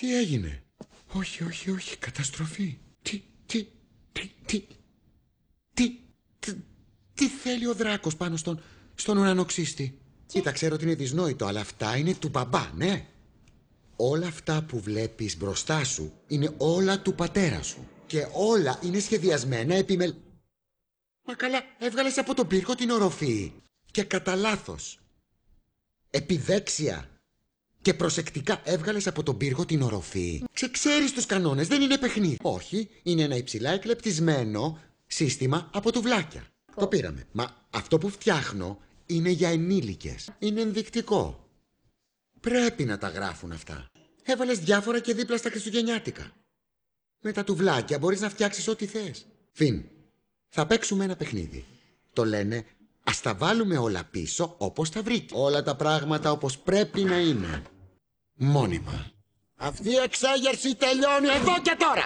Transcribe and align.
Τι 0.00 0.16
έγινε; 0.16 0.62
Όχι, 1.12 1.44
όχι, 1.44 1.70
όχι. 1.70 1.96
Καταστροφή. 1.96 2.78
Τι, 3.02 3.22
τι, 3.46 3.66
τι, 4.12 4.30
τι, 4.44 4.66
τι, 5.74 5.98
τι, 6.38 6.54
τι 7.14 7.28
θέλει 7.28 7.66
ο 7.66 7.74
δράκος 7.74 8.16
πάνω 8.16 8.36
στον, 8.36 8.62
στον 8.94 9.18
ουρανοξύστη; 9.18 9.98
Κοίτα, 10.26 10.52
ξέρω 10.52 10.74
ότι 10.74 10.84
είναι 10.84 10.94
δυσνόητο, 10.94 11.46
αλλά 11.46 11.60
αυτά 11.60 11.96
είναι 11.96 12.14
του 12.14 12.28
μπαμπά, 12.28 12.72
ναι. 12.74 13.06
Όλα 13.96 14.26
αυτά 14.26 14.62
που 14.62 14.80
βλέπεις 14.80 15.36
μπροστά 15.36 15.84
σου 15.84 16.12
είναι 16.26 16.54
όλα 16.56 17.00
του 17.00 17.14
πατέρα 17.14 17.62
σου. 17.62 17.88
Και 18.06 18.26
όλα 18.32 18.78
είναι 18.82 18.98
σχεδιασμένα 18.98 19.74
επιμελ... 19.74 20.14
Μα 21.24 21.34
καλά, 21.34 21.62
έβγαλες 21.78 22.18
από 22.18 22.34
τον 22.34 22.46
πύργο 22.46 22.74
την 22.74 22.90
οροφή. 22.90 23.52
Και 23.90 24.02
κατά 24.02 24.36
λάθος. 24.36 24.98
Επιδέξια. 26.10 27.17
Και 27.82 27.94
προσεκτικά 27.94 28.60
έβγαλες 28.64 29.06
από 29.06 29.22
τον 29.22 29.36
πύργο 29.36 29.64
την 29.64 29.82
οροφή. 29.82 30.44
Ξεξέρεις 30.52 31.12
τους 31.12 31.26
κανόνες, 31.26 31.68
δεν 31.68 31.82
είναι 31.82 31.98
παιχνίδι. 31.98 32.36
Όχι, 32.42 32.88
είναι 33.02 33.22
ένα 33.22 33.36
υψηλά 33.36 33.70
εκλεπτισμένο 33.70 34.78
σύστημα 35.06 35.70
από 35.72 35.92
τουβλάκια. 35.92 36.46
Το 36.74 36.86
πήραμε. 36.86 37.26
Μα 37.32 37.66
αυτό 37.70 37.98
που 37.98 38.08
φτιάχνω 38.08 38.78
είναι 39.06 39.30
για 39.30 39.48
ενήλικες. 39.48 40.30
Είναι 40.38 40.60
ενδεικτικό. 40.60 41.48
Πρέπει 42.40 42.84
να 42.84 42.98
τα 42.98 43.08
γράφουν 43.08 43.52
αυτά. 43.52 43.90
Έβαλες 44.22 44.58
διάφορα 44.58 45.00
και 45.00 45.14
δίπλα 45.14 45.36
στα 45.36 45.50
Χριστουγεννιάτικα. 45.50 46.32
Με 47.20 47.32
τα 47.32 47.44
τουβλάκια 47.44 47.98
μπορείς 47.98 48.20
να 48.20 48.30
φτιάξεις 48.30 48.68
ό,τι 48.68 48.86
θες. 48.86 49.26
Φιν, 49.52 49.84
θα 50.48 50.66
παίξουμε 50.66 51.04
ένα 51.04 51.16
παιχνίδι. 51.16 51.64
Το 52.12 52.24
λένε 52.24 52.64
Ας 53.08 53.20
τα 53.20 53.34
βάλουμε 53.34 53.78
όλα 53.78 54.04
πίσω 54.04 54.54
όπως 54.58 54.90
τα 54.90 55.02
βρήκε. 55.02 55.34
Όλα 55.36 55.62
τα 55.62 55.76
πράγματα 55.76 56.30
όπως 56.30 56.58
πρέπει 56.58 57.02
να 57.02 57.18
είναι. 57.18 57.62
Μόνιμα. 58.38 59.10
Αυτή 59.56 59.90
η 59.90 59.96
εξάγερση 59.96 60.74
τελειώνει 60.74 61.28
εδώ 61.28 61.60
και 61.62 61.76
τώρα. 61.78 62.04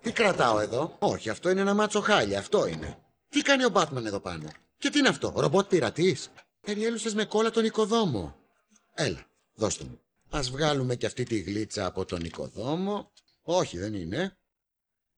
Τι 0.00 0.12
κρατάω 0.12 0.60
εδώ; 0.60 0.96
Όχι, 0.98 1.28
αυτό 1.28 1.50
είναι 1.50 1.60
ένα 1.60 1.74
μάτσο 1.74 2.00
χάλια. 2.00 2.38
Αυτό 2.38 2.66
είναι. 2.66 2.98
Τι 3.28 3.42
κάνει 3.42 3.64
ο 3.64 3.68
Μπάτμαν 3.68 4.06
εδώ 4.06 4.20
πάνω; 4.20 4.48
Και 4.78 4.90
τι 4.90 4.98
είναι 4.98 5.08
αυτό, 5.08 5.32
ρομπότ 5.36 5.68
πειρατής; 5.68 6.30
Περιέλουσες 6.60 7.14
με 7.14 7.24
κόλλα 7.24 7.50
τον 7.50 7.64
οικοδόμο. 7.64 8.36
Έλα, 8.94 9.26
δώστε 9.54 9.84
μου. 9.84 10.00
Ας 10.30 10.50
βγάλουμε 10.50 10.96
και 10.96 11.06
αυτή 11.06 11.22
τη 11.22 11.40
γλίτσα 11.40 11.86
από 11.86 12.04
τον 12.04 12.24
οικοδόμο. 12.24 13.12
Όχι, 13.42 13.78
δεν 13.78 13.94
είναι. 13.94 14.36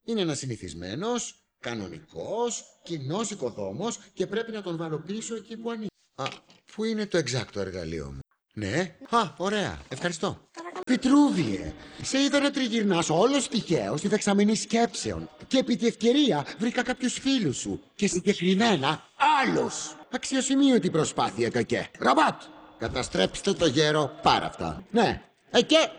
Είναι 0.05 0.20
ένας 0.20 0.39
συνηθισμένος, 0.39 1.45
κανονικός, 1.59 2.64
κοινός 2.83 3.31
οικοδόμος 3.31 3.98
και 4.12 4.27
πρέπει 4.27 4.53
να 4.53 4.62
τον 4.62 4.77
βάλω 4.77 4.98
πίσω 4.98 5.34
εκεί 5.34 5.57
που 5.57 5.70
ανήκει. 5.70 5.92
Α, 6.14 6.29
πού 6.75 6.84
είναι 6.84 7.07
το 7.07 7.19
εξάκτο 7.19 7.61
εργαλείο 7.61 8.12
μου; 8.12 8.19
Ναι, 8.57 8.95
α, 9.11 9.19
ωραία, 9.37 9.79
ευχαριστώ. 9.89 10.39
Πιτρούβιε, 10.87 11.73
σε 12.03 12.19
είδα 12.19 12.41
να 12.41 12.51
τριγυρνάς 12.51 13.11
όλος 13.11 13.49
τυχαίως 13.49 13.99
στη 13.99 14.09
δεξαμενή 14.09 14.55
σκέψεων. 14.55 15.31
Και 15.47 15.59
επί 15.59 15.77
τη 15.77 15.87
ευκαιρία 15.87 16.47
βρήκα 16.59 16.83
κάποιους 16.83 17.19
φίλους 17.19 17.57
σου. 17.57 17.81
Και 17.95 18.07
συγκεκριμένα 18.07 19.03
άλλους. 19.45 19.97
Αξιοσημείωτη 20.11 20.91
προσπάθεια, 20.91 21.49
κακέ. 21.49 21.91
Ρομπότ! 21.99 22.43
Καταστρέψτε 22.79 23.53
το 23.53 23.67
γέρο 23.67 24.19
πάρα 24.23 24.47
αυτά. 24.47 24.85
Ναι, 24.91 25.23
εκέ. 25.51 25.91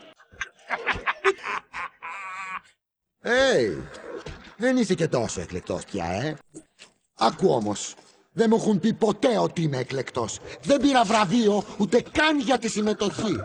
Hey, 3.22 3.82
δεν 4.56 4.76
είσαι 4.76 4.94
και 4.94 5.08
τόσο 5.08 5.40
εκλεκτός 5.40 5.84
πια, 5.84 6.04
ε. 6.04 6.36
Άκου 7.14 7.48
όμως, 7.48 7.94
δεν 8.36 8.46
μου 8.50 8.56
έχουν 8.56 8.80
πει 8.80 8.92
ποτέ 8.92 9.38
ότι 9.38 9.62
είμαι 9.62 9.78
εκλεκτός. 9.78 10.38
Δεν 10.62 10.80
πήρα 10.80 11.04
βραβείο 11.04 11.64
ούτε 11.76 12.02
καν 12.12 12.38
για 12.38 12.58
τη 12.58 12.68
συμμετοχή. 12.68 13.36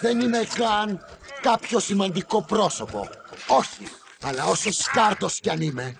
Δεν 0.00 0.20
είμαι 0.20 0.46
καν 0.54 1.04
κάποιο 1.42 1.78
σημαντικό 1.78 2.42
πρόσωπο. 2.42 3.08
Όχι, 3.46 3.86
αλλά 4.22 4.44
όσο 4.44 4.72
σκάρτος 4.72 5.40
κι 5.40 5.50
αν 5.50 5.60
είμαι, 5.60 5.98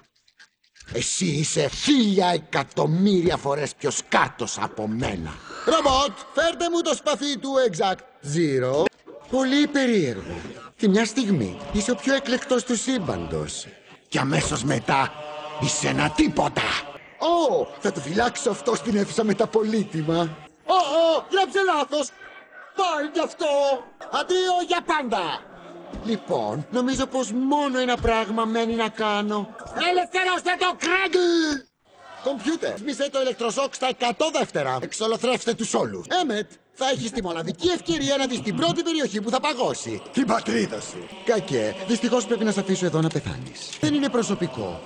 εσύ 0.92 1.26
είσαι 1.26 1.68
χίλια 1.68 2.28
εκατομμύρια 2.28 3.36
φορές 3.36 3.74
πιο 3.74 3.90
σκάρτος 3.90 4.58
από 4.60 4.88
μένα. 4.88 5.30
Ρομπότ, 5.64 6.18
φέρτε 6.34 6.70
μου 6.70 6.80
το 6.80 6.94
σπαθί 6.94 7.38
του 7.38 7.50
Exact 7.70 8.00
Zero. 8.36 8.84
Πολύ 9.30 9.66
περίεργο. 9.66 10.40
Τη 10.76 10.88
μια 10.88 11.04
στιγμή 11.04 11.58
είσαι 11.72 11.90
ο 11.90 11.94
πιο 11.94 12.14
εκλεκτός 12.14 12.64
του 12.64 12.76
σύμπαντος. 12.76 13.66
Και 14.08 14.18
αμέσως 14.18 14.64
μετά 14.64 15.12
είσαι 15.62 15.88
ένα 15.88 16.10
τίποτα. 16.10 16.89
Ω, 17.20 17.66
θα 17.80 17.92
το 17.92 18.00
φυλάξω 18.00 18.50
αυτό 18.50 18.74
στην 18.74 18.96
αίθουσα 18.96 19.24
με 19.24 19.34
τα 19.34 19.46
πολύτιμα. 19.46 20.28
Ω, 20.66 20.74
ω, 20.74 21.24
γράψε 21.30 21.58
λάθος. 21.64 22.08
Πάει 22.76 23.08
κι 23.12 23.20
αυτό. 23.20 23.46
Αντίο 24.20 24.54
για 24.66 24.80
πάντα. 24.86 25.42
Λοιπόν, 26.04 26.66
νομίζω 26.70 27.06
πως 27.06 27.32
μόνο 27.32 27.78
ένα 27.78 27.96
πράγμα 27.96 28.44
μένει 28.44 28.74
να 28.74 28.88
κάνω. 28.88 29.48
Ελευθερώστε 29.90 30.50
το 30.58 30.76
Κρέγκλ! 30.78 31.68
Κομπιούτερ, 32.24 32.78
σμίσε 32.78 33.10
το 33.10 33.20
ηλεκτροσόκ 33.20 33.74
στα 33.74 33.88
100 33.98 34.12
δεύτερα. 34.38 34.78
Εξολοθρεύστε 34.82 35.54
τους 35.54 35.74
όλους. 35.74 36.06
Έμετ, 36.22 36.50
θα 36.72 36.88
έχεις 36.88 37.10
τη 37.10 37.22
μοναδική 37.22 37.68
ευκαιρία 37.68 38.16
να 38.16 38.26
δεις 38.26 38.40
την 38.40 38.56
πρώτη 38.56 38.82
περιοχή 38.82 39.20
που 39.20 39.30
θα 39.30 39.40
παγώσει. 39.40 40.02
Την 40.12 40.26
πατρίδα 40.26 40.80
σου. 40.80 41.08
Κακέ, 41.24 41.74
δυστυχώς 41.86 42.26
πρέπει 42.26 42.44
να 42.44 42.52
σε 42.52 42.60
αφήσω 42.60 42.86
εδώ 42.86 43.00
να 43.00 43.08
πεθάνεις. 43.08 43.68
Δεν 43.80 43.94
είναι 43.94 44.08
προσωπικό. 44.08 44.80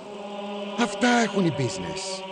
Αυτά 0.79 1.07
έχουν 1.07 1.45
οι 1.45 1.53
business. 1.57 2.23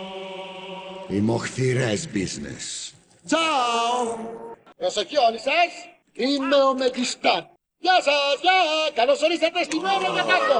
Οι 1.08 1.18
μοχθηρές 1.20 2.08
business. 2.14 2.92
Τσάου! 3.26 4.18
Προσοχή 4.76 5.16
όλοι 5.16 5.38
σας. 5.38 5.70
Είμαι 6.12 6.56
ο 6.56 6.74
Μεγιστάν. 6.74 7.50
Γεια 7.78 7.98
σας, 8.02 8.36
γεια! 8.40 8.60
Καλώς 8.94 9.22
ορίσατε 9.22 9.62
στην 9.62 9.84
ώρα 9.84 10.08
για 10.14 10.24
κάτω. 10.32 10.58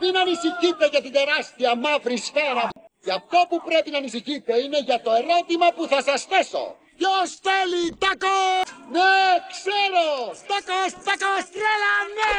Μην 0.00 0.16
ανησυχείτε 0.16 0.86
για 0.90 1.02
την 1.02 1.12
τεράστια 1.12 1.76
μαύρη 1.76 2.16
σφαίρα. 2.16 2.68
Και 3.04 3.12
αυτό 3.12 3.38
που 3.48 3.62
πρέπει 3.68 3.90
να 3.90 3.98
ανησυχείτε 3.98 4.52
είναι 4.62 4.78
για 4.88 5.00
το 5.04 5.10
ερώτημα 5.20 5.66
που 5.74 5.86
θα 5.92 6.02
σας 6.02 6.20
θέσω. 6.30 6.64
Ποιος 6.98 7.28
θέλει 7.46 7.82
τάκος! 8.04 8.66
Ναι, 8.94 9.16
ξέρω! 9.54 10.08
Τάκος, 10.50 10.90
τάκος, 11.06 11.44
τρέλα, 11.54 11.94
ναι! 12.16 12.34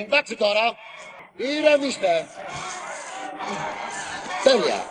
Εντάξει 0.00 0.34
τώρα, 0.36 0.64
ηρεμήστε. 1.36 2.12
Τέλεια. 4.44 4.84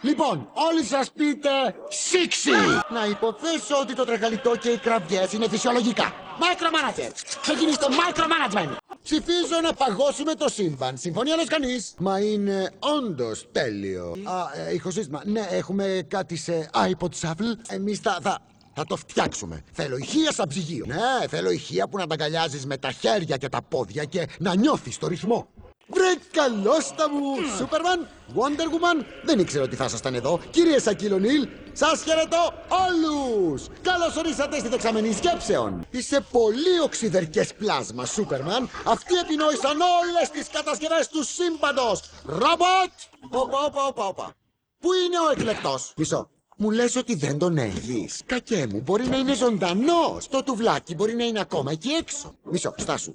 Λοιπόν, 0.00 0.50
όλοι 0.52 0.84
σας 0.84 1.10
πείτε 1.12 1.48
σίξι! 1.88 2.50
Να 2.90 3.04
υποθέσω 3.04 3.80
ότι 3.80 3.94
το 3.94 4.04
τρεχαλιτό 4.04 4.56
και 4.56 4.68
οι 4.68 4.78
κραυγές 4.78 5.32
είναι 5.32 5.48
φυσιολογικά. 5.48 6.12
Micromanager! 6.40 7.10
Ξεκινήστε 7.40 7.84
το 7.84 7.92
micromanagement! 7.92 8.76
Ψηφίζω 9.02 9.60
να 9.62 9.72
παγώσουμε 9.72 10.34
το 10.34 10.48
σύμπαν. 10.48 10.96
Συμφωνεί 10.96 11.30
άλλος 11.30 11.46
κανείς; 11.46 11.94
Μα 11.98 12.18
είναι 12.18 12.70
όντως 12.78 13.48
τέλειο. 13.52 14.16
Α, 14.24 14.60
ε, 14.68 14.74
ηχοσύστημα. 14.74 15.22
Ναι, 15.24 15.46
έχουμε 15.50 16.06
κάτι 16.08 16.36
σε 16.36 16.70
iPod 16.74 17.08
Shuffle. 17.20 17.56
Εμείς 17.68 17.98
θα, 17.98 18.18
θα, 18.22 18.38
θα 18.74 18.84
το 18.84 18.96
φτιάξουμε. 18.96 19.64
Θέλω 19.72 19.96
ηχεία 19.96 20.32
σαν 20.32 20.48
ψυγείο. 20.48 20.84
Ναι, 20.86 21.26
θέλω 21.28 21.50
ηχεία 21.50 21.88
που 21.88 21.96
να 21.96 22.06
τα 22.06 22.14
αγκαλιάζεις 22.14 22.66
με 22.66 22.76
τα 22.76 22.90
χέρια 22.92 23.36
και 23.36 23.48
τα 23.48 23.62
πόδια 23.62 24.04
και 24.04 24.26
να 24.38 24.54
νιώθεις 24.54 24.98
το 24.98 25.06
ρυθμό. 25.06 25.48
Βρε 25.86 26.12
καλώστα 26.32 27.10
μου! 27.10 27.36
Σούπερμαν, 27.58 28.08
Wonder 28.34 28.66
Woman, 28.74 29.04
δεν 29.24 29.38
ήξερα 29.38 29.64
ότι 29.64 29.76
θα 29.76 29.84
ήσασταν 29.84 30.14
εδώ. 30.14 30.40
Κύριε 30.50 30.78
Σακύλο 30.78 31.18
Νίλ, 31.18 31.48
σας 31.72 32.02
χαιρετώ 32.02 32.52
όλους! 32.68 33.66
Καλώς 33.82 34.16
ορίσατε 34.16 34.58
στη 34.58 34.68
δεξαμενή 34.68 35.12
σκέψεων. 35.12 35.86
Είσαι 35.90 36.24
πολύ 36.30 36.80
οξυδερκές 36.84 37.54
πλάσμα, 37.54 38.04
Σούπερμαν. 38.06 38.68
Αυτοί 38.84 39.14
επινόησαν 39.14 39.80
όλες 39.80 40.30
τις 40.30 40.48
κατασκευές 40.48 41.08
του 41.08 41.24
σύμπαντος. 41.24 42.10
Ρομπότ! 42.26 42.92
Όπα, 43.30 43.58
όπα, 43.64 43.84
όπα, 43.86 44.06
όπα. 44.06 44.34
Πού 44.80 44.88
είναι 44.92 45.18
ο 45.28 45.30
εκλεκτός; 45.30 45.92
Μισό. 45.96 46.30
Μου 46.56 46.70
λες 46.70 46.96
ότι 46.96 47.14
δεν 47.14 47.38
τον 47.38 47.56
έχεις. 47.56 48.20
Κακέ 48.26 48.66
μου, 48.70 48.80
μπορεί 48.80 49.06
να 49.06 49.16
είναι 49.16 49.34
ζωντανός. 49.34 50.28
Το 50.28 50.42
τουβλάκι 50.42 50.94
μπορεί 50.94 51.14
να 51.14 51.24
είναι 51.24 51.40
ακόμα 51.40 51.70
εκεί 51.70 51.88
έξω. 51.90 52.34
Μισό, 52.42 52.74
στάσου. 52.78 53.14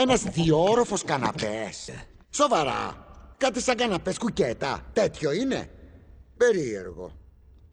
Ένας 0.00 0.22
διόροφος 0.22 1.04
καναπές. 1.04 1.90
Σοβαρά. 2.30 3.06
Κάτι 3.36 3.60
σαν 3.60 3.76
καναπές 3.76 4.18
κουκέτα. 4.18 4.90
Τέτοιο 4.92 5.32
είναι. 5.32 5.70
Περίεργο. 6.36 7.12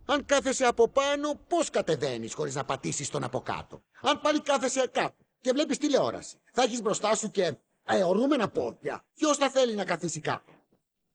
Αν 0.05 0.25
κάθεσαι 0.25 0.65
από 0.65 0.87
πάνω, 0.87 1.39
πώς 1.47 1.69
κατεβαίνεις 1.69 2.33
χωρίς 2.33 2.55
να 2.55 2.63
πατήσεις 2.63 3.09
τον 3.09 3.23
από 3.23 3.39
κάτω; 3.39 3.81
Αν 4.01 4.21
πάλι 4.21 4.41
κάθεσαι 4.41 4.89
κάτω 4.91 5.15
και 5.41 5.51
βλέπεις 5.51 5.77
τηλεόραση, 5.77 6.37
θα 6.51 6.63
έχεις 6.63 6.81
μπροστά 6.81 7.15
σου 7.15 7.31
και 7.31 7.55
αεωρούμενα 7.83 8.47
πόδια. 8.49 9.05
Ποιος 9.15 9.37
θα 9.37 9.49
θέλει 9.49 9.75
να 9.75 9.85
καθίσει 9.85 10.19
κάτω; 10.19 10.51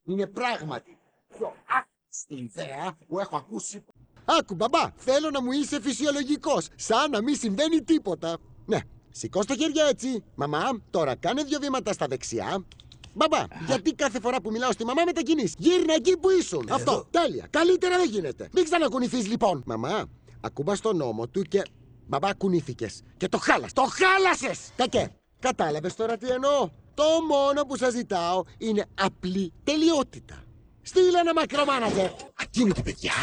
Είναι 0.03 0.27
πράγματι 0.27 0.97
πιο 1.37 1.53
άκουστη 1.79 2.35
ιδέα 2.35 2.97
που 3.07 3.19
έχω 3.19 3.37
ακούσει. 3.37 3.83
Άκου 4.25 4.55
μπαμπά, 4.55 4.91
θέλω 4.95 5.29
να 5.29 5.41
μου 5.41 5.51
είσαι 5.51 5.81
φυσιολογικός, 5.81 6.67
σαν 6.75 7.11
να 7.11 7.21
μην 7.21 7.35
συμβαίνει 7.35 7.83
τίποτα. 7.83 8.37
Ναι, 8.65 8.79
Σηκώ 9.11 9.45
το 9.45 9.55
χέρια 9.55 9.85
έτσι. 9.85 10.23
Μαμά, 10.35 10.81
τώρα 10.89 11.15
κάνε 11.15 11.43
δύο 11.43 11.59
βήματα 11.61 11.93
στα 11.93 12.07
δεξιά. 12.07 12.65
Μπαμπά, 13.13 13.43
γιατί 13.65 13.93
κάθε 13.93 14.19
φορά 14.19 14.41
που 14.41 14.51
μιλάω 14.51 14.71
στη 14.71 14.85
μαμά 14.85 15.01
μετακινείς. 15.05 15.53
Γύρνα 15.57 15.93
εκεί 15.93 16.17
που 16.17 16.29
ήσουν. 16.29 16.67
Αυτό. 16.71 17.07
Τέλεια. 17.11 17.47
Καλύτερα 17.49 17.97
δεν 17.97 18.09
γίνεται. 18.09 18.49
Μην 18.51 18.63
ξανακουνηθείς 18.63 19.27
λοιπόν. 19.27 19.63
Μαμά, 19.65 20.05
ακούμπα 20.41 20.75
στον 20.75 20.97
νόμο 20.97 21.27
του 21.27 21.41
και. 21.41 21.61
Μπαμπά, 22.07 22.33
κουνήθηκες. 22.33 23.01
Και 23.17 23.27
το 23.27 23.37
χάλα. 23.37 23.67
Το 23.73 23.83
χάλασες! 23.91 24.59
Κακέ. 24.75 25.11
Κατάλαβες 25.39 25.95
τώρα 25.95 26.17
τι 26.17 26.27
εννοώ; 26.27 26.69
Το 26.93 27.03
μόνο 27.27 27.65
που 27.65 27.77
σας 27.77 27.93
ζητάω 27.93 28.43
είναι 28.57 28.85
απλή 29.01 29.53
τελειότητα. 29.63 30.43
Στείλε 30.81 31.19
ένα 31.19 31.33
μακρομάνατζερ. 31.33 32.09
Ακίνητη 32.35 32.81
παιδιά. 32.81 33.13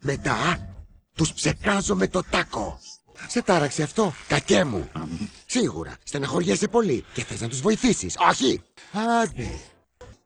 Μετά 0.00 0.68
τους 1.12 1.32
ψεκάζω 1.32 1.94
με 1.94 2.08
το 2.08 2.22
τάκο. 2.30 2.78
Σε 3.28 3.42
τάραξε 3.42 3.82
αυτό. 3.82 4.14
Κακέ 4.28 4.64
μου. 4.64 4.90
Σίγουρα. 5.46 5.96
Στεναχωριέσαι 6.04 6.68
πολύ 6.68 7.04
και 7.12 7.24
θες 7.24 7.40
να 7.40 7.48
τους 7.48 7.60
βοηθήσεις. 7.60 8.16
Όχι. 8.30 8.62
Άντε. 9.22 9.50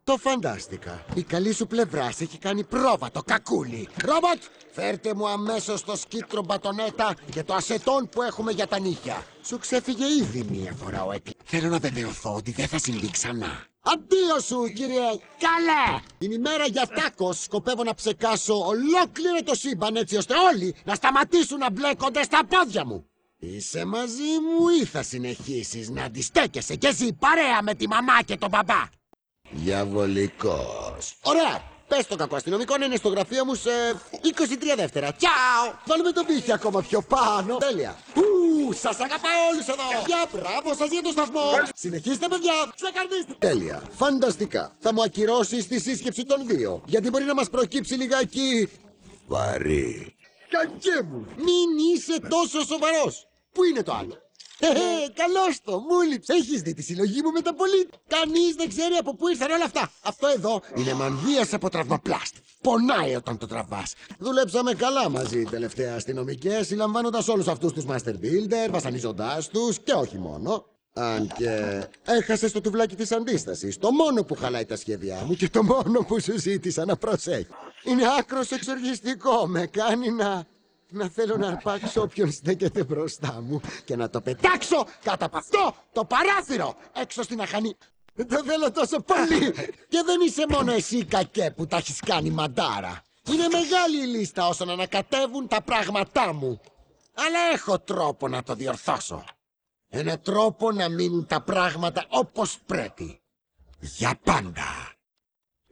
Το 0.04 0.16
φαντάστηκα. 0.16 1.04
Η 1.14 1.22
καλή 1.22 1.54
σου 1.54 1.66
πλευρά 1.66 2.10
σε 2.10 2.24
έχει 2.24 2.38
κάνει 2.38 2.64
πρόβα 2.64 3.10
το 3.10 3.22
κακούλι. 3.22 3.88
Ρόμποτ, 4.04 4.42
φέρτε 4.72 5.14
μου 5.14 5.28
αμέσως 5.28 5.84
το 5.84 5.96
σκίτρο 5.96 6.42
μπατονέτα 6.42 7.14
και 7.30 7.42
το 7.42 7.54
ασετόν 7.54 8.08
που 8.08 8.22
έχουμε 8.22 8.52
για 8.52 8.66
τα 8.66 8.78
νύχια. 8.78 9.24
Σου 9.42 9.58
ξέφυγε 9.58 10.04
ήδη 10.20 10.46
μία 10.50 10.72
φορά 10.84 11.04
ο 11.04 11.12
έκλη. 11.12 11.34
Θέλω 11.44 11.68
να 11.68 11.78
βεβαιωθώ 11.78 12.34
ότι 12.34 12.50
δεν 12.52 12.68
θα 12.68 12.78
συμβεί 12.78 13.10
ξανά. 13.10 13.69
Αντίο 13.82 14.40
σου, 14.40 14.72
κύριε. 14.74 15.08
Καλέ! 15.44 16.00
Την 16.18 16.30
ημέρα 16.30 16.64
για 16.66 16.86
τάκος 16.86 17.42
σκοπεύω 17.42 17.84
να 17.84 17.94
ψεκάσω 17.94 18.54
ολόκληρο 18.54 19.42
το 19.44 19.54
σύμπαν 19.54 19.96
έτσι 19.96 20.16
ώστε 20.16 20.34
όλοι 20.52 20.74
να 20.84 20.94
σταματήσουν 20.94 21.58
να 21.58 21.70
μπλέκονται 21.70 22.22
στα 22.22 22.40
πόδια 22.48 22.84
μου. 22.86 23.04
Είσαι 23.38 23.84
μαζί 23.84 24.22
μου 24.22 24.68
ή 24.80 24.84
θα 24.84 25.02
συνεχίσεις 25.02 25.88
να 25.88 26.04
αντιστέκεσαι 26.04 26.74
κι 26.76 26.86
εσύ 26.86 27.12
παρέα 27.12 27.62
με 27.62 27.74
τη 27.74 27.88
μαμά 27.88 28.22
και 28.22 28.36
τον 28.36 28.48
μπαμπά; 28.48 28.82
Διαβολικός. 29.50 31.16
Ωραία. 31.22 31.68
Πες 31.88 32.06
το 32.06 32.16
κακό 32.16 32.36
αστυνομικό 32.36 32.76
να 32.76 32.84
είναι 32.84 32.96
στο 32.96 33.08
γραφείο 33.08 33.44
μου 33.44 33.54
σε 33.54 33.70
23 34.10 34.76
δεύτερα. 34.76 35.12
Τσάου! 35.12 35.74
Βάλουμε 35.86 36.12
το 36.12 36.24
πύχη 36.24 36.52
ακόμα 36.52 36.82
πιο 36.82 37.02
πάνω. 37.02 37.56
Τέλεια. 37.56 37.96
Ου, 38.14 38.22
σας 38.72 39.00
αγαπάω 39.00 39.40
όλους 39.52 39.66
εδώ. 39.66 39.82
Για 40.06 40.26
μπράβο 40.32 40.74
σας 40.74 40.90
για 40.90 41.02
το 41.02 41.10
σταθμό. 41.10 41.50
Συνεχίστε 41.74 42.28
παιδιά. 42.28 42.72
Ξεκαρδίστε. 42.74 43.34
Τέλεια. 43.38 43.82
Φανταστικά. 43.96 44.76
Θα 44.78 44.92
μου 44.92 45.02
ακυρώσεις 45.02 45.66
τη 45.68 45.80
σύσκεψη 45.80 46.24
των 46.24 46.46
δύο. 46.46 46.82
Γιατί 46.86 47.10
μπορεί 47.10 47.24
να 47.24 47.34
μας 47.34 47.50
προκύψει 47.50 47.94
λιγάκι... 47.94 48.68
Βαρύ. 49.26 50.14
Κακέ 50.50 51.02
μου. 51.02 51.26
Μην 51.36 51.94
είσαι 51.94 52.20
τόσο 52.28 52.64
σοβαρός. 52.66 53.28
Πού 53.52 53.64
είναι 53.64 53.82
το 53.82 53.92
άλλο; 53.92 54.14
Ε, 54.58 54.68
καλώς 55.14 55.60
το, 55.64 55.78
μου 55.78 56.00
λείψε. 56.00 56.32
Έχεις 56.32 56.62
δει 56.62 56.74
τη 56.74 56.82
συλλογή 56.82 57.20
μου 57.22 57.30
με 57.30 57.40
τα 57.40 57.54
πολύ. 57.54 57.88
Κανείς 58.08 58.54
δεν 58.54 58.68
ξέρει 58.68 58.94
από 58.94 59.14
πού 59.14 59.28
ήρθαν 59.28 59.50
όλα 59.50 59.64
αυτά. 59.64 59.92
Αυτό 60.02 60.26
εδώ 60.26 60.62
είναι 60.74 60.94
μανδύας 60.94 61.52
από 61.52 61.68
τραυμαπλάστ. 61.70 62.34
Πονάει 62.62 63.14
όταν 63.14 63.38
το 63.38 63.46
τραβάς. 63.46 63.94
Δουλέψαμε 64.18 64.74
καλά 64.74 65.08
μαζί 65.08 65.40
οι 65.40 65.44
τελευταία 65.44 65.94
αστυνομικέ, 65.94 66.62
συλλαμβάνοντας 66.62 67.28
όλους 67.28 67.48
αυτούς 67.48 67.72
τους 67.72 67.84
Master 67.88 68.14
Builder, 68.22 68.70
βασανίζοντάς 68.70 69.48
τους 69.48 69.78
και 69.78 69.92
όχι 69.92 70.18
μόνο. 70.18 70.64
Αν 70.92 71.32
και 71.38 71.84
έχασε 72.04 72.50
το 72.50 72.60
τουβλάκι 72.60 72.96
της 72.96 73.12
αντίστασης. 73.12 73.78
Το 73.78 73.90
μόνο 73.90 74.24
που 74.24 74.34
χαλάει 74.34 74.64
τα 74.64 74.76
σχέδιά 74.76 75.22
μου 75.26 75.34
και 75.34 75.48
το 75.48 75.62
μόνο 75.62 76.04
που 76.06 76.20
σου 76.20 76.38
ζήτησα 76.38 76.84
να 76.84 76.96
προσέχεις. 76.96 77.48
Είναι 77.84 78.02
άκρος 78.18 78.50
εξοργιστικό. 78.50 79.46
Με 79.46 79.66
κάνει 79.66 80.10
να 80.10 80.46
να 80.90 81.08
θέλω 81.08 81.36
να 81.36 81.46
αρπάξω 81.46 82.02
όποιον 82.02 82.32
στέκεται 82.32 82.84
μπροστά 82.84 83.42
μου 83.46 83.60
και 83.84 83.96
να 83.96 84.10
το 84.10 84.20
πετάξω 84.20 84.86
κάτω 85.04 85.24
από 85.24 85.36
αυτό 85.36 85.74
το 85.92 86.04
παράθυρο 86.04 86.74
έξω 87.02 87.22
στην 87.22 87.40
αχανή. 87.40 87.76
Το 88.16 88.44
θέλω 88.44 88.72
τόσο 88.72 89.00
πολύ. 89.00 89.52
και 89.88 90.02
δεν 90.04 90.20
είσαι 90.26 90.44
μόνο 90.48 90.72
εσύ 90.72 91.04
κακέ 91.04 91.52
που 91.56 91.66
τα 91.66 91.76
έχεις 91.76 92.00
κάνει 92.00 92.30
μαντάρα. 92.30 93.02
Είναι 93.30 93.48
μεγάλη 93.48 94.02
η 94.02 94.06
λίστα 94.06 94.48
όσο 94.48 94.64
να 94.64 94.72
ανακατεύουν 94.72 95.48
τα 95.48 95.62
πράγματά 95.62 96.32
μου. 96.32 96.60
Αλλά 97.14 97.38
έχω 97.52 97.78
τρόπο 97.78 98.28
να 98.28 98.42
το 98.42 98.54
διορθώσω. 98.54 99.24
Ένα 99.88 100.18
τρόπο 100.18 100.72
να 100.72 100.88
μείνουν 100.88 101.26
τα 101.26 101.40
πράγματα 101.40 102.06
όπως 102.08 102.58
πρέπει. 102.66 103.20
Για 103.80 104.18
πάντα. 104.24 104.94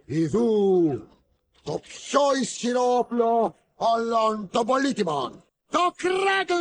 Ιδού 0.04 1.08
το 1.62 1.80
πιο 1.88 2.20
ισχυρό 2.42 2.96
όπλο 2.98 3.56
όλων 3.74 4.48
των 4.50 4.66
πολύτιμων. 4.66 5.44
Το 5.70 5.92
Κρέγκλ! 5.96 6.54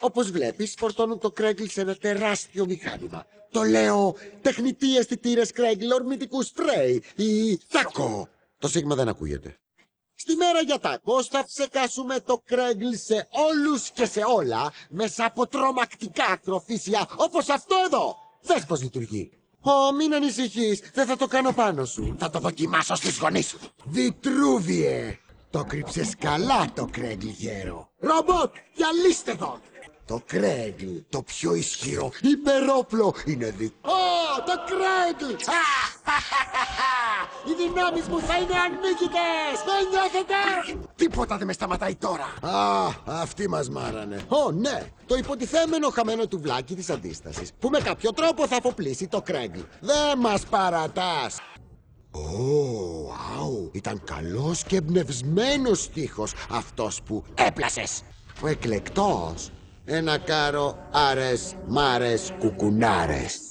Όπως 0.00 0.30
βλέπεις, 0.30 0.74
φορτώνουν 0.78 1.18
το 1.18 1.30
Κρέγκλ 1.30 1.64
σε 1.64 1.80
ένα 1.80 1.94
τεράστιο 1.94 2.66
μηχάνημα. 2.66 3.26
Το 3.50 3.62
λέω 3.62 4.14
τεχνητοί 4.42 4.96
αισθητήρες 4.96 5.52
Κρέγκλ 5.52 5.92
ορμητικού 5.92 6.42
σπρέι 6.42 7.02
ή 7.16 7.58
τάκο. 7.68 8.28
Το 8.58 8.68
σίγμα 8.68 8.94
δεν 8.94 9.08
ακούγεται. 9.08 9.58
Στη 10.14 10.34
μέρα 10.36 10.60
για 10.60 10.78
τάκο 10.78 11.24
θα 11.24 11.44
ψεκάσουμε 11.44 12.20
το 12.20 12.42
Κρέγκλ 12.44 12.92
σε 12.92 13.28
όλους 13.30 13.90
και 13.90 14.06
σε 14.06 14.20
όλα 14.36 14.72
μέσα 14.88 15.24
από 15.24 15.46
τρομακτικά 15.46 16.24
ακροφύσια 16.24 17.08
όπως 17.16 17.48
αυτό 17.48 17.76
εδώ. 17.86 18.16
Δες 18.42 18.64
πως 18.64 18.82
λειτουργεί. 18.82 19.32
Ω, 19.60 19.92
μην 19.92 20.14
ανησυχείς, 20.14 20.80
δεν 20.94 21.06
θα 21.06 21.16
το 21.16 21.26
κάνω 21.26 21.52
πάνω 21.52 21.84
σου. 21.84 22.16
Θα 22.18 22.30
το 22.30 22.38
δοκιμάσω 22.38 22.94
στις 22.94 23.18
γονείς 23.18 23.46
σου. 23.48 23.58
Βιτρούβιε! 23.84 25.18
Το 25.50 25.64
κρύψες 25.64 26.16
καλά 26.18 26.72
το 26.74 26.88
Κρέγκλ 26.90 27.26
γέρο. 27.26 27.90
Ρομπότ, 27.98 28.54
διαλύστε 28.74 29.34
τον. 29.34 29.60
Το 30.10 30.22
Κρέγκλ, 30.26 30.96
το 31.08 31.22
πιο 31.22 31.54
ισχυρό 31.54 32.10
υπερόπλο 32.20 33.14
είναι 33.26 33.50
δικό. 33.50 33.90
Ω, 33.90 34.42
το 34.46 34.52
Κρέγκλ. 34.66 35.34
Οι 37.46 37.54
δυνάμεις 37.54 38.08
μου 38.08 38.20
θα 38.20 38.36
είναι 38.36 38.54
ανίκητες. 38.66 39.56
Δεν 39.66 39.88
νιώθετε. 39.90 40.34
Τίποτα 40.96 41.36
δεν 41.36 41.46
με 41.46 41.52
σταματάει 41.52 41.94
τώρα. 41.94 42.54
Α, 42.56 42.88
αυτοί 43.04 43.48
μας 43.48 43.68
μάρανε. 43.68 44.24
Ω, 44.28 44.50
ναι. 44.50 44.82
Το 45.06 45.14
υποτιθέμενο 45.14 45.88
χαμένο 45.88 46.26
του 46.26 46.40
βλάκι 46.40 46.74
της 46.74 46.90
αντίστασης. 46.90 47.50
Που 47.58 47.68
με 47.68 47.78
κάποιο 47.78 48.12
τρόπο 48.12 48.46
θα 48.46 48.56
αποπλήσει 48.56 49.08
το 49.08 49.22
Κρέγκλ. 49.22 49.60
Δεν 49.80 50.18
μας 50.18 50.46
παρατάς. 50.46 51.40
Ω, 52.10 52.20
αου, 53.38 53.70
ήταν 53.72 54.02
καλός 54.04 54.64
και 54.64 54.76
εμπνευσμένος 54.76 55.82
στίχος 55.82 56.32
αυτός 56.50 57.02
που 57.02 57.24
έπλασες. 57.34 58.02
Ο 58.42 58.46
εκλεκτός. 58.46 59.50
Ένα 59.92 60.18
κάρο 60.18 60.76
άρες, 60.90 61.54
μάρες, 61.66 62.32
κουκουνάρες. 62.38 63.49